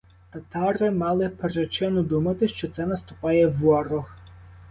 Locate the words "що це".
2.47-2.85